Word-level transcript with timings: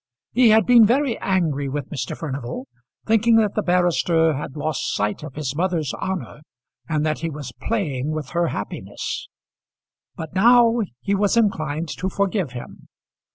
He 0.31 0.49
had 0.49 0.65
been 0.65 0.83
very 0.83 1.15
angry 1.19 1.69
with 1.69 1.91
Mr. 1.91 2.17
Furnival, 2.17 2.67
thinking 3.05 3.35
that 3.35 3.53
the 3.53 3.61
barrister 3.61 4.33
had 4.33 4.55
lost 4.57 4.95
sight 4.95 5.21
of 5.21 5.35
his 5.35 5.55
mother's 5.55 5.93
honour, 5.93 6.39
and 6.89 7.05
that 7.05 7.19
he 7.19 7.29
was 7.29 7.51
playing 7.61 8.09
with 8.09 8.29
her 8.31 8.47
happiness. 8.47 9.27
But 10.15 10.33
now 10.33 10.79
he 11.01 11.13
was 11.13 11.37
inclined 11.37 11.89
to 11.89 12.09
forgive 12.09 12.53
him. 12.53 12.87